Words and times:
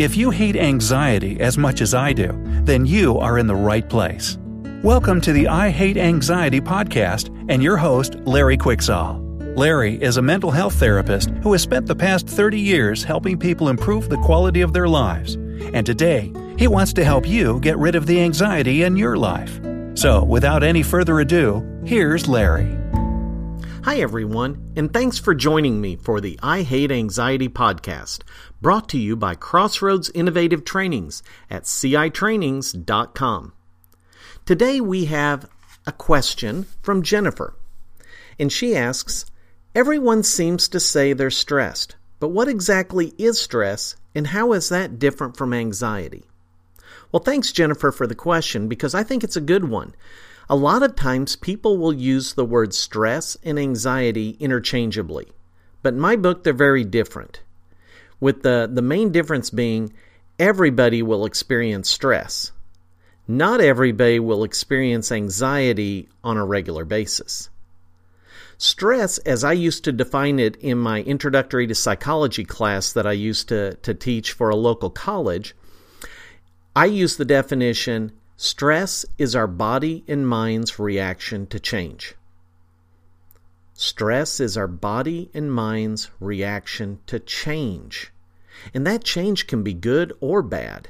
If 0.00 0.16
you 0.16 0.30
hate 0.30 0.56
anxiety 0.56 1.38
as 1.40 1.58
much 1.58 1.82
as 1.82 1.92
I 1.92 2.14
do, 2.14 2.32
then 2.62 2.86
you 2.86 3.18
are 3.18 3.36
in 3.36 3.46
the 3.46 3.54
right 3.54 3.86
place. 3.86 4.38
Welcome 4.82 5.20
to 5.20 5.32
the 5.34 5.46
I 5.46 5.68
Hate 5.68 5.98
Anxiety 5.98 6.58
podcast 6.58 7.28
and 7.50 7.62
your 7.62 7.76
host, 7.76 8.14
Larry 8.24 8.56
Quicksall. 8.56 9.20
Larry 9.58 10.02
is 10.02 10.16
a 10.16 10.22
mental 10.22 10.50
health 10.50 10.76
therapist 10.76 11.28
who 11.42 11.52
has 11.52 11.60
spent 11.60 11.84
the 11.84 11.94
past 11.94 12.26
30 12.26 12.58
years 12.58 13.04
helping 13.04 13.38
people 13.38 13.68
improve 13.68 14.08
the 14.08 14.16
quality 14.22 14.62
of 14.62 14.72
their 14.72 14.88
lives. 14.88 15.34
And 15.74 15.84
today, 15.84 16.32
he 16.56 16.66
wants 16.66 16.94
to 16.94 17.04
help 17.04 17.28
you 17.28 17.60
get 17.60 17.76
rid 17.76 17.94
of 17.94 18.06
the 18.06 18.22
anxiety 18.22 18.84
in 18.84 18.96
your 18.96 19.18
life. 19.18 19.60
So, 19.96 20.24
without 20.24 20.62
any 20.62 20.82
further 20.82 21.20
ado, 21.20 21.82
here's 21.84 22.26
Larry. 22.26 22.79
Hi, 23.82 23.96
everyone, 23.96 24.74
and 24.76 24.92
thanks 24.92 25.18
for 25.18 25.34
joining 25.34 25.80
me 25.80 25.96
for 25.96 26.20
the 26.20 26.38
I 26.42 26.60
Hate 26.60 26.92
Anxiety 26.92 27.48
podcast, 27.48 28.20
brought 28.60 28.90
to 28.90 28.98
you 28.98 29.16
by 29.16 29.34
Crossroads 29.34 30.10
Innovative 30.10 30.66
Trainings 30.66 31.22
at 31.48 31.62
citrainings.com. 31.62 33.54
Today 34.44 34.82
we 34.82 35.06
have 35.06 35.48
a 35.86 35.92
question 35.92 36.66
from 36.82 37.02
Jennifer, 37.02 37.56
and 38.38 38.52
she 38.52 38.76
asks 38.76 39.24
Everyone 39.74 40.22
seems 40.24 40.68
to 40.68 40.78
say 40.78 41.14
they're 41.14 41.30
stressed, 41.30 41.96
but 42.18 42.28
what 42.28 42.48
exactly 42.48 43.14
is 43.16 43.40
stress, 43.40 43.96
and 44.14 44.26
how 44.26 44.52
is 44.52 44.68
that 44.68 44.98
different 44.98 45.38
from 45.38 45.54
anxiety? 45.54 46.24
Well, 47.12 47.22
thanks, 47.22 47.52
Jennifer, 47.52 47.90
for 47.90 48.06
the 48.06 48.14
question 48.14 48.68
because 48.68 48.94
I 48.94 49.02
think 49.02 49.24
it's 49.24 49.36
a 49.36 49.40
good 49.40 49.68
one. 49.68 49.94
A 50.48 50.56
lot 50.56 50.82
of 50.82 50.96
times 50.96 51.36
people 51.36 51.78
will 51.78 51.92
use 51.92 52.34
the 52.34 52.44
word 52.44 52.74
stress 52.74 53.36
and 53.44 53.58
anxiety 53.58 54.36
interchangeably, 54.40 55.28
but 55.82 55.94
in 55.94 56.00
my 56.00 56.16
book, 56.16 56.42
they're 56.42 56.52
very 56.52 56.84
different. 56.84 57.40
With 58.18 58.42
the, 58.42 58.68
the 58.70 58.82
main 58.82 59.12
difference 59.12 59.50
being 59.50 59.92
everybody 60.38 61.02
will 61.02 61.24
experience 61.24 61.88
stress. 61.90 62.52
Not 63.28 63.60
everybody 63.60 64.18
will 64.18 64.42
experience 64.42 65.12
anxiety 65.12 66.08
on 66.24 66.36
a 66.36 66.44
regular 66.44 66.84
basis. 66.84 67.48
Stress, 68.58 69.18
as 69.18 69.44
I 69.44 69.52
used 69.52 69.84
to 69.84 69.92
define 69.92 70.38
it 70.38 70.56
in 70.56 70.78
my 70.78 71.02
introductory 71.02 71.66
to 71.66 71.74
psychology 71.74 72.44
class 72.44 72.92
that 72.92 73.06
I 73.06 73.12
used 73.12 73.48
to, 73.48 73.74
to 73.74 73.94
teach 73.94 74.32
for 74.32 74.50
a 74.50 74.56
local 74.56 74.90
college, 74.90 75.54
I 76.74 76.84
use 76.84 77.16
the 77.16 77.24
definition 77.24 78.12
stress 78.36 79.04
is 79.18 79.34
our 79.34 79.48
body 79.48 80.04
and 80.06 80.26
mind's 80.26 80.78
reaction 80.78 81.46
to 81.48 81.58
change. 81.58 82.14
Stress 83.74 84.38
is 84.38 84.56
our 84.56 84.68
body 84.68 85.30
and 85.34 85.52
mind's 85.52 86.10
reaction 86.20 87.00
to 87.06 87.18
change. 87.18 88.12
And 88.72 88.86
that 88.86 89.02
change 89.02 89.46
can 89.46 89.62
be 89.62 89.74
good 89.74 90.12
or 90.20 90.42
bad. 90.42 90.88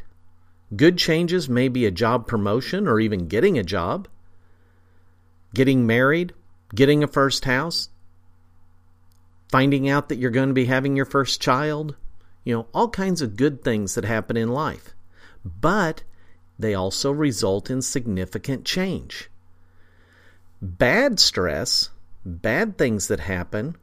Good 0.76 0.98
changes 0.98 1.48
may 1.48 1.68
be 1.68 1.86
a 1.86 1.90
job 1.90 2.26
promotion 2.26 2.86
or 2.86 3.00
even 3.00 3.26
getting 3.28 3.58
a 3.58 3.64
job, 3.64 4.06
getting 5.54 5.86
married, 5.86 6.34
getting 6.74 7.02
a 7.02 7.08
first 7.08 7.46
house, 7.46 7.88
finding 9.48 9.88
out 9.88 10.08
that 10.10 10.18
you're 10.18 10.30
going 10.30 10.48
to 10.48 10.54
be 10.54 10.66
having 10.66 10.94
your 10.94 11.06
first 11.06 11.40
child, 11.40 11.96
you 12.44 12.54
know, 12.54 12.66
all 12.74 12.88
kinds 12.88 13.22
of 13.22 13.36
good 13.36 13.64
things 13.64 13.94
that 13.94 14.04
happen 14.04 14.36
in 14.36 14.50
life. 14.50 14.94
But 15.44 16.02
they 16.58 16.74
also 16.74 17.10
result 17.10 17.70
in 17.70 17.82
significant 17.82 18.64
change. 18.64 19.30
Bad 20.60 21.18
stress, 21.18 21.88
bad 22.24 22.76
things 22.76 23.08
that 23.08 23.20
happen, 23.20 23.76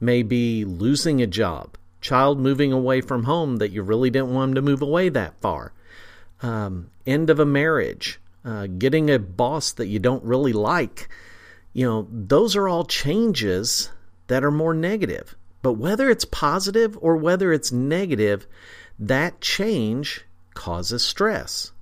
may 0.00 0.22
be 0.22 0.64
losing 0.64 1.20
a 1.20 1.26
job, 1.26 1.76
child 2.00 2.38
moving 2.38 2.72
away 2.72 3.00
from 3.00 3.24
home 3.24 3.56
that 3.56 3.72
you 3.72 3.82
really 3.82 4.10
didn't 4.10 4.32
want 4.32 4.50
them 4.50 4.54
to 4.54 4.62
move 4.62 4.82
away 4.82 5.08
that 5.10 5.38
far, 5.40 5.72
um, 6.42 6.90
end 7.06 7.28
of 7.28 7.38
a 7.38 7.46
marriage, 7.46 8.20
uh, 8.44 8.66
getting 8.66 9.10
a 9.10 9.18
boss 9.18 9.72
that 9.72 9.86
you 9.86 9.98
don't 9.98 10.24
really 10.24 10.52
like. 10.52 11.08
You 11.72 11.86
know, 11.86 12.08
those 12.10 12.56
are 12.56 12.68
all 12.68 12.84
changes 12.84 13.90
that 14.28 14.44
are 14.44 14.50
more 14.50 14.74
negative. 14.74 15.36
But 15.62 15.74
whether 15.74 16.10
it's 16.10 16.26
positive 16.26 16.96
or 17.00 17.16
whether 17.16 17.52
it's 17.52 17.72
negative, 17.72 18.46
that 18.98 19.40
change 19.40 20.24
causes 20.54 21.04
stress. 21.04 21.72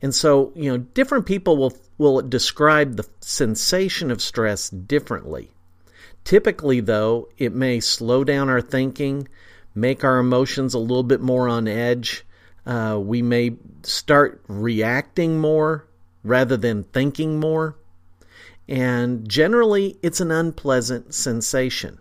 And 0.00 0.14
so, 0.14 0.52
you 0.54 0.70
know, 0.70 0.78
different 0.78 1.26
people 1.26 1.56
will 1.56 1.76
will 1.96 2.20
describe 2.22 2.96
the 2.96 3.08
sensation 3.20 4.10
of 4.10 4.20
stress 4.20 4.68
differently. 4.68 5.50
Typically, 6.24 6.80
though, 6.80 7.28
it 7.38 7.54
may 7.54 7.80
slow 7.80 8.24
down 8.24 8.48
our 8.48 8.60
thinking, 8.60 9.28
make 9.74 10.02
our 10.02 10.18
emotions 10.18 10.74
a 10.74 10.78
little 10.78 11.02
bit 11.02 11.20
more 11.20 11.48
on 11.48 11.68
edge. 11.68 12.24
Uh, 12.66 12.98
we 13.00 13.22
may 13.22 13.56
start 13.82 14.42
reacting 14.48 15.38
more 15.38 15.86
rather 16.22 16.56
than 16.56 16.82
thinking 16.84 17.38
more. 17.38 17.76
And 18.66 19.28
generally, 19.28 19.98
it's 20.02 20.20
an 20.20 20.30
unpleasant 20.30 21.14
sensation. 21.14 21.98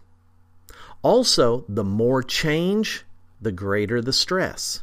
Also, 1.02 1.66
the 1.68 1.84
more 1.84 2.24
change, 2.24 3.04
the 3.42 3.52
greater 3.52 4.02
the 4.02 4.14
stress. 4.14 4.82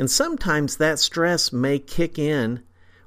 And 0.00 0.10
sometimes 0.10 0.78
that 0.78 0.98
stress 0.98 1.52
may 1.52 1.78
kick 1.78 2.18
in 2.18 2.62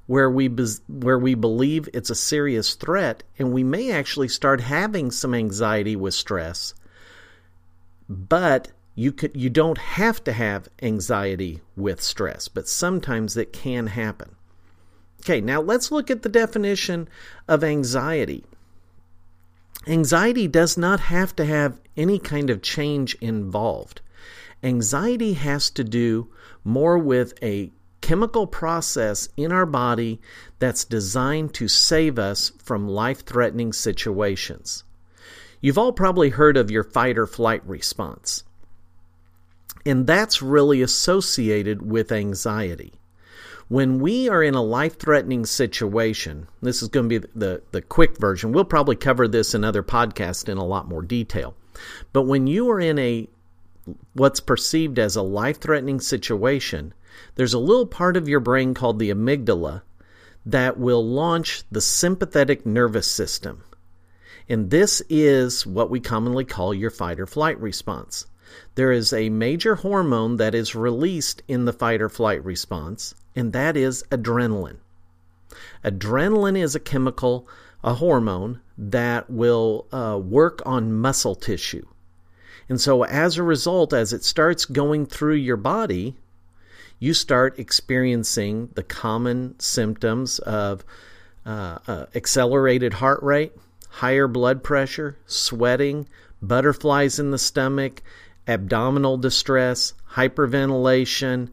where 0.06 0.30
we 0.30 0.48
where 0.88 1.18
we 1.18 1.34
believe 1.34 1.90
it's 1.92 2.12
a 2.12 2.16
serious 2.16 2.76
threat 2.76 3.24
and 3.40 3.52
we 3.52 3.64
may 3.64 3.92
actually 3.92 4.28
start 4.28 4.62
having 4.62 5.10
some 5.10 5.34
anxiety 5.34 5.96
with 5.96 6.14
stress. 6.14 6.76
But 8.08 8.74
you 8.94 9.12
could 9.12 9.36
you 9.36 9.50
don't 9.50 9.80
have 9.80 10.24
to 10.26 10.34
have 10.34 10.70
anxiety 10.84 11.62
with 11.76 12.00
stress 12.00 12.48
but 12.48 12.68
sometimes 12.68 13.38
it 13.38 13.52
can 13.52 13.88
happen. 13.88 14.36
Okay 15.22 15.42
now 15.42 15.62
let's 15.62 15.92
look 15.92 16.12
at 16.12 16.22
the 16.22 16.30
definition 16.30 17.10
of 17.48 17.64
anxiety. 17.64 18.46
Anxiety 19.88 20.48
does 20.48 20.78
not 20.78 21.00
have 21.00 21.36
to 21.38 21.46
have 21.46 21.82
any 21.98 22.20
kind 22.20 22.52
of 22.52 22.62
change 22.62 23.16
involved 23.16 24.02
anxiety 24.64 25.34
has 25.34 25.70
to 25.72 25.84
do 25.84 26.30
more 26.64 26.98
with 26.98 27.34
a 27.44 27.72
chemical 28.02 28.48
process 28.48 29.30
in 29.38 29.52
our 29.52 29.66
body 29.66 30.20
that's 30.60 30.84
designed 30.84 31.54
to 31.54 31.68
save 31.68 32.20
us 32.20 32.52
from 32.58 32.88
life 32.88 33.26
threatening 33.26 33.72
situations. 33.72 34.84
You've 35.62 35.78
all 35.78 35.94
probably 35.94 36.30
heard 36.30 36.58
of 36.58 36.70
your 36.70 36.84
fight 36.84 37.18
or 37.18 37.26
flight 37.26 37.66
response. 37.66 38.44
And 39.86 40.06
that's 40.06 40.42
really 40.42 40.82
associated 40.82 41.82
with 41.82 42.12
anxiety. 42.12 42.94
When 43.70 44.00
we 44.00 44.28
are 44.28 44.44
in 44.44 44.56
a 44.56 44.62
life 44.62 45.00
threatening 45.00 45.46
situation, 45.46 46.48
this 46.62 46.82
is 46.82 46.90
going 46.90 47.10
to 47.10 47.20
be 47.20 47.28
the, 47.34 47.62
the 47.72 47.82
quick 47.82 48.18
version. 48.18 48.52
We'll 48.52 48.66
probably 48.66 48.98
cover 48.98 49.28
this 49.28 49.56
in 49.56 49.64
other 49.64 49.84
podcasts 49.84 50.50
in 50.50 50.58
a 50.58 50.66
lot 50.66 50.88
more 50.88 51.02
detail. 51.02 51.56
But 52.12 52.24
when 52.24 52.48
you 52.48 52.70
are 52.70 52.80
in 52.80 53.00
a 53.00 53.30
what's 54.14 54.40
perceived 54.40 55.00
as 55.00 55.16
a 55.16 55.22
life 55.22 55.60
threatening 55.60 56.00
situation, 56.00 56.94
there's 57.36 57.54
a 57.54 57.60
little 57.60 57.88
part 57.88 58.18
of 58.18 58.28
your 58.28 58.40
brain 58.40 58.74
called 58.74 59.00
the 59.00 59.10
amygdala 59.10 59.82
that 60.46 60.78
will 60.78 61.06
launch 61.06 61.64
the 61.72 61.82
sympathetic 61.82 62.66
nervous 62.66 63.10
system. 63.10 63.64
And 64.50 64.70
this 64.70 65.02
is 65.10 65.66
what 65.66 65.90
we 65.90 66.00
commonly 66.00 66.44
call 66.44 66.74
your 66.74 66.90
fight 66.90 67.20
or 67.20 67.26
flight 67.26 67.60
response. 67.60 68.26
There 68.76 68.92
is 68.92 69.14
a 69.14 69.30
major 69.30 69.76
hormone 69.76 70.38
that 70.38 70.54
is 70.54 70.76
released 70.76 71.42
in 71.48 71.66
the 71.66 71.74
fight 71.74 72.02
or 72.02 72.10
flight 72.10 72.44
response, 72.44 73.16
and 73.36 73.54
that 73.54 73.78
is 73.78 74.04
adrenaline. 74.12 74.78
Adrenaline 75.84 76.58
is 76.58 76.76
a 76.76 76.80
chemical, 76.80 77.48
a 77.84 77.96
hormone 77.96 78.62
that 78.78 79.30
will 79.30 79.88
uh, 79.92 80.20
work 80.22 80.62
on 80.66 80.94
muscle 80.94 81.36
tissue. 81.36 81.86
And 82.70 82.80
so, 82.80 83.04
as 83.04 83.38
a 83.38 83.44
result, 83.44 83.94
as 83.94 84.14
it 84.14 84.24
starts 84.24 84.66
going 84.66 85.06
through 85.06 85.36
your 85.36 85.58
body, 85.58 86.16
you 87.00 87.14
start 87.14 87.60
experiencing 87.60 88.70
the 88.76 88.84
common 88.84 89.60
symptoms 89.60 90.40
of 90.40 90.86
uh, 91.46 91.80
uh, 91.86 92.06
accelerated 92.16 92.94
heart 92.94 93.22
rate, 93.22 93.52
higher 93.90 94.28
blood 94.28 94.64
pressure, 94.64 95.18
sweating, 95.26 96.08
butterflies 96.42 97.20
in 97.20 97.32
the 97.32 97.38
stomach, 97.38 98.02
abdominal 98.48 99.18
distress, 99.18 99.94
hyperventilation, 100.14 101.50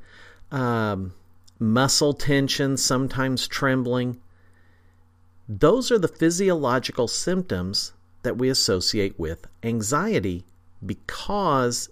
um, 0.53 1.13
muscle 1.59 2.15
tension, 2.15 2.77
sometimes 2.77 3.49
trembling. 3.49 4.21
Those 5.49 5.91
are 5.91 5.99
the 5.99 6.09
physiological 6.09 7.09
symptoms 7.09 7.93
that 8.23 8.37
we 8.37 8.49
associate 8.49 9.19
with 9.19 9.47
anxiety 9.63 10.45
because 10.85 11.89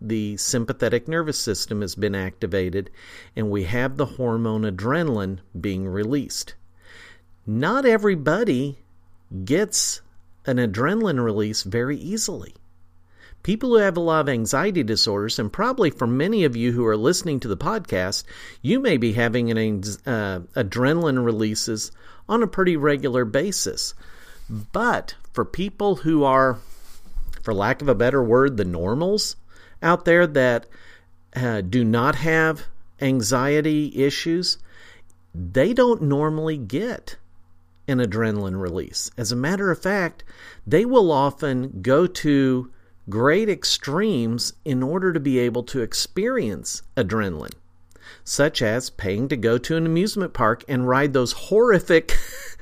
the 0.00 0.36
sympathetic 0.36 1.08
nervous 1.08 1.38
system 1.38 1.80
has 1.80 1.94
been 1.94 2.14
activated 2.14 2.90
and 3.36 3.50
we 3.50 3.64
have 3.64 3.96
the 3.96 4.06
hormone 4.06 4.62
adrenaline 4.62 5.38
being 5.58 5.86
released. 5.86 6.54
Not 7.46 7.86
everybody 7.86 8.78
gets 9.44 10.00
an 10.46 10.56
adrenaline 10.56 11.22
release 11.22 11.62
very 11.62 11.96
easily. 11.96 12.54
People 13.42 13.70
who 13.70 13.76
have 13.76 13.98
a 13.98 14.00
lot 14.00 14.22
of 14.22 14.28
anxiety 14.30 14.82
disorders, 14.82 15.38
and 15.38 15.52
probably 15.52 15.90
for 15.90 16.06
many 16.06 16.44
of 16.44 16.56
you 16.56 16.72
who 16.72 16.86
are 16.86 16.96
listening 16.96 17.40
to 17.40 17.48
the 17.48 17.58
podcast, 17.58 18.24
you 18.62 18.80
may 18.80 18.96
be 18.96 19.12
having 19.12 19.50
an 19.50 19.82
uh, 20.06 20.40
adrenaline 20.56 21.22
releases 21.22 21.92
on 22.26 22.42
a 22.42 22.46
pretty 22.46 22.74
regular 22.76 23.26
basis. 23.26 23.92
But 24.48 25.14
for 25.34 25.44
people 25.44 25.96
who 25.96 26.24
are, 26.24 26.58
for 27.44 27.54
lack 27.54 27.82
of 27.82 27.88
a 27.88 27.94
better 27.94 28.24
word, 28.24 28.56
the 28.56 28.64
normals 28.64 29.36
out 29.82 30.06
there 30.06 30.26
that 30.26 30.66
uh, 31.36 31.60
do 31.60 31.84
not 31.84 32.14
have 32.16 32.62
anxiety 33.00 33.92
issues, 34.02 34.58
they 35.34 35.74
don't 35.74 36.02
normally 36.02 36.56
get 36.56 37.16
an 37.86 37.98
adrenaline 37.98 38.58
release. 38.58 39.10
As 39.18 39.30
a 39.30 39.36
matter 39.36 39.70
of 39.70 39.82
fact, 39.82 40.24
they 40.66 40.86
will 40.86 41.12
often 41.12 41.82
go 41.82 42.06
to 42.06 42.70
great 43.10 43.50
extremes 43.50 44.54
in 44.64 44.82
order 44.82 45.12
to 45.12 45.20
be 45.20 45.38
able 45.38 45.62
to 45.64 45.82
experience 45.82 46.82
adrenaline, 46.96 47.52
such 48.22 48.62
as 48.62 48.88
paying 48.88 49.28
to 49.28 49.36
go 49.36 49.58
to 49.58 49.76
an 49.76 49.84
amusement 49.84 50.32
park 50.32 50.64
and 50.66 50.88
ride 50.88 51.12
those 51.12 51.32
horrific. 51.32 52.16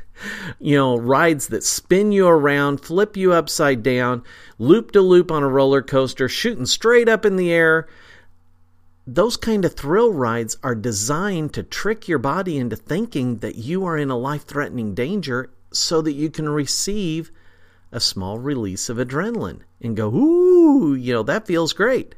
you 0.59 0.77
know, 0.77 0.97
rides 0.97 1.49
that 1.49 1.65
spin 1.65 2.13
you 2.13 2.27
around, 2.27 2.81
flip 2.81 3.17
you 3.17 3.33
upside 3.33 3.83
down, 3.83 4.23
loop 4.59 4.93
to 4.93 5.01
loop 5.01 5.31
on 5.31 5.43
a 5.43 5.49
roller 5.49 5.83
coaster, 5.83 6.29
shooting 6.29 6.67
straight 6.67 7.09
up 7.09 7.25
in 7.25 7.37
the 7.37 7.53
air, 7.53 7.89
those 9.07 9.37
kind 9.37 9.65
of 9.65 9.75
thrill 9.75 10.13
rides 10.13 10.57
are 10.63 10.75
designed 10.75 11.53
to 11.55 11.63
trick 11.63 12.07
your 12.07 12.19
body 12.19 12.57
into 12.57 12.77
thinking 12.77 13.39
that 13.39 13.57
you 13.57 13.85
are 13.85 13.99
in 13.99 14.11
a 14.11 14.17
life 14.17 14.45
threatening 14.45 14.95
danger 14.95 15.51
so 15.73 16.01
that 16.03 16.13
you 16.13 16.31
can 16.31 16.49
receive 16.49 17.33
a 17.91 18.01
small 18.01 18.39
release 18.39 18.89
of 18.89 18.97
adrenaline 18.97 19.61
and 19.81 19.97
go, 19.97 20.09
ooh, 20.09 20.95
you 20.95 21.13
know, 21.13 21.23
that 21.23 21.47
feels 21.47 21.73
great. 21.73 22.15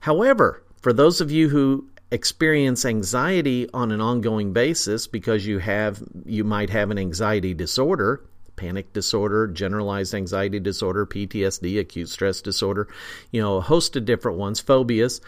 However, 0.00 0.62
for 0.80 0.92
those 0.92 1.20
of 1.20 1.30
you 1.30 1.48
who 1.48 1.88
experience 2.10 2.84
anxiety 2.84 3.68
on 3.74 3.90
an 3.92 4.00
ongoing 4.00 4.52
basis 4.52 5.06
because 5.06 5.46
you 5.46 5.58
have 5.58 6.02
you 6.24 6.42
might 6.42 6.70
have 6.70 6.90
an 6.90 6.98
anxiety 6.98 7.52
disorder 7.52 8.24
panic 8.56 8.92
disorder 8.92 9.46
generalized 9.46 10.14
anxiety 10.14 10.58
disorder 10.58 11.04
ptsd 11.04 11.78
acute 11.78 12.08
stress 12.08 12.40
disorder 12.40 12.88
you 13.30 13.40
know 13.40 13.58
a 13.58 13.60
host 13.60 13.94
of 13.94 14.06
different 14.06 14.38
ones 14.38 14.58
phobias 14.58 15.20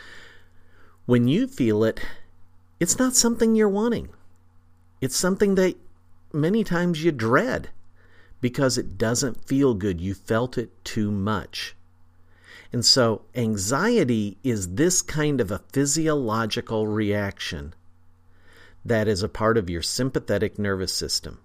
when 1.11 1.27
you 1.27 1.49
feel 1.49 1.83
it, 1.83 2.01
it's 2.79 2.97
not 2.97 3.17
something 3.17 3.57
you're 3.57 3.69
wanting. 3.69 4.11
It's 5.01 5.17
something 5.17 5.57
that 5.57 5.75
many 6.33 6.63
times 6.63 7.03
you 7.03 7.11
dread 7.11 7.71
because 8.41 8.79
it 8.79 8.97
doesn't 8.97 9.45
feel 9.45 9.75
good. 9.75 10.01
You 10.01 10.15
felt 10.15 10.57
it 10.57 10.85
too 10.85 11.11
much. 11.11 11.75
And 12.73 12.85
so, 12.85 13.23
anxiety 13.35 14.39
is 14.45 14.75
this 14.75 15.03
kind 15.03 15.41
of 15.41 15.51
a 15.51 15.63
physiological 15.73 16.87
reaction 16.87 17.75
that 18.85 19.09
is 19.09 19.23
a 19.23 19.29
part 19.29 19.59
of 19.59 19.69
your 19.69 19.83
sympathetic 19.83 20.59
nervous 20.59 20.93
system. 20.93 21.41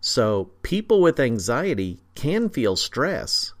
So, 0.00 0.50
people 0.62 1.00
with 1.00 1.18
anxiety 1.18 1.98
can 2.14 2.48
feel 2.48 2.76
stress 2.76 3.52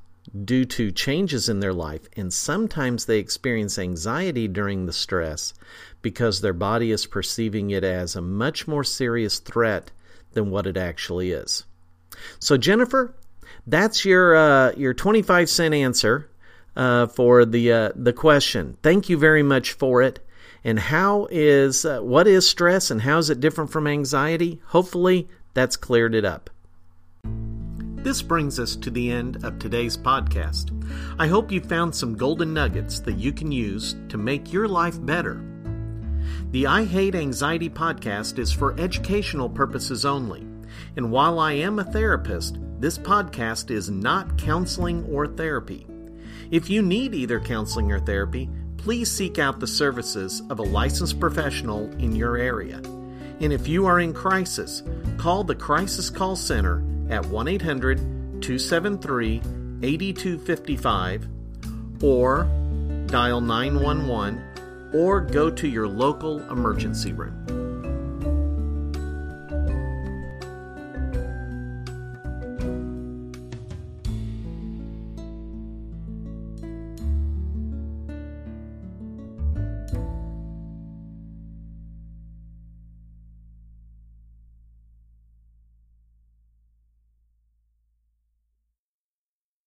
due 0.44 0.64
to 0.64 0.92
changes 0.92 1.48
in 1.48 1.60
their 1.60 1.72
life, 1.72 2.08
and 2.16 2.32
sometimes 2.32 3.04
they 3.04 3.18
experience 3.18 3.78
anxiety 3.78 4.46
during 4.46 4.86
the 4.86 4.92
stress 4.92 5.52
because 6.00 6.40
their 6.40 6.52
body 6.52 6.92
is 6.92 7.06
perceiving 7.06 7.70
it 7.70 7.82
as 7.82 8.14
a 8.14 8.22
much 8.22 8.68
more 8.68 8.84
serious 8.84 9.40
threat 9.40 9.90
than 10.32 10.50
what 10.50 10.66
it 10.66 10.76
actually 10.76 11.32
is. 11.32 11.64
So, 12.38 12.56
Jennifer, 12.56 13.14
that's 13.66 14.04
your 14.04 14.36
uh, 14.36 14.72
your 14.76 14.94
twenty 14.94 15.22
five 15.22 15.48
cent 15.48 15.74
answer 15.74 16.28
uh, 16.76 17.06
for 17.06 17.44
the 17.44 17.72
uh, 17.72 17.92
the 17.94 18.12
question. 18.12 18.76
Thank 18.82 19.08
you 19.08 19.16
very 19.16 19.42
much 19.42 19.72
for 19.72 20.02
it. 20.02 20.24
And 20.62 20.78
how 20.78 21.26
is 21.30 21.84
uh, 21.84 22.00
what 22.00 22.26
is 22.26 22.48
stress 22.48 22.90
and 22.90 23.02
how 23.02 23.18
is 23.18 23.30
it 23.30 23.40
different 23.40 23.70
from 23.70 23.86
anxiety? 23.86 24.60
Hopefully, 24.66 25.28
that's 25.54 25.76
cleared 25.76 26.14
it 26.14 26.24
up. 26.24 26.50
This 28.02 28.22
brings 28.22 28.58
us 28.58 28.76
to 28.76 28.90
the 28.90 29.10
end 29.10 29.44
of 29.44 29.58
today's 29.58 29.96
podcast. 29.96 30.70
I 31.18 31.26
hope 31.26 31.52
you 31.52 31.60
found 31.60 31.94
some 31.94 32.16
golden 32.16 32.54
nuggets 32.54 33.00
that 33.00 33.18
you 33.18 33.30
can 33.30 33.52
use 33.52 33.94
to 34.08 34.16
make 34.16 34.52
your 34.52 34.66
life 34.66 35.04
better. 35.04 35.44
The 36.50 36.66
I 36.66 36.84
Hate 36.84 37.14
Anxiety 37.14 37.68
podcast 37.68 38.38
is 38.38 38.52
for 38.52 38.78
educational 38.80 39.50
purposes 39.50 40.04
only, 40.04 40.46
and 40.96 41.12
while 41.12 41.38
I 41.38 41.52
am 41.52 41.78
a 41.78 41.84
therapist, 41.84 42.58
this 42.80 42.96
podcast 42.96 43.70
is 43.70 43.90
not 43.90 44.38
counseling 44.38 45.04
or 45.04 45.26
therapy. 45.26 45.86
If 46.50 46.70
you 46.70 46.80
need 46.80 47.14
either 47.14 47.38
counseling 47.38 47.92
or 47.92 48.00
therapy, 48.00 48.48
please 48.78 49.10
seek 49.10 49.38
out 49.38 49.60
the 49.60 49.66
services 49.66 50.42
of 50.48 50.60
a 50.60 50.62
licensed 50.62 51.20
professional 51.20 51.92
in 51.98 52.16
your 52.16 52.38
area. 52.38 52.78
And 53.40 53.52
if 53.52 53.68
you 53.68 53.84
are 53.84 54.00
in 54.00 54.14
crisis, 54.14 54.82
call 55.18 55.44
the 55.44 55.54
Crisis 55.54 56.08
Call 56.08 56.36
Center 56.36 56.82
at 57.10 57.26
1 57.26 57.48
800 57.48 57.98
273 58.40 59.42
8255 59.82 61.28
or 62.02 62.44
dial 63.08 63.42
911 63.42 64.90
or 64.94 65.20
go 65.20 65.50
to 65.50 65.68
your 65.68 65.86
local 65.86 66.40
emergency 66.50 67.12
room. 67.12 67.39